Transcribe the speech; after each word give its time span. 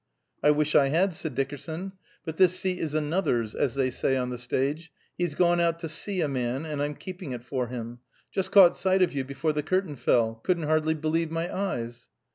"I 0.41 0.49
wish 0.49 0.73
I 0.73 0.87
had," 0.87 1.13
said 1.13 1.35
Dickerson. 1.35 1.91
"But 2.25 2.37
this 2.37 2.57
seat 2.59 2.79
is 2.79 2.95
'another's,' 2.95 3.53
as 3.53 3.75
they 3.75 3.91
say 3.91 4.17
on 4.17 4.31
the 4.31 4.39
stage; 4.39 4.91
he's 5.15 5.35
gone 5.35 5.59
out 5.59 5.77
'to 5.79 5.87
see 5.89 6.21
a 6.21 6.27
man,' 6.27 6.65
and 6.65 6.81
I'm 6.81 6.95
keeping 6.95 7.33
it 7.33 7.45
for 7.45 7.67
him. 7.67 7.99
Just 8.31 8.49
caught 8.49 8.75
sight 8.75 9.03
of 9.03 9.13
you 9.13 9.23
before 9.23 9.53
the 9.53 9.61
curtain 9.61 9.95
fell. 9.95 10.41
Couldn't 10.43 10.63
hardly 10.63 10.95
believe 10.95 11.29
my 11.29 11.55
eyes." 11.55 12.09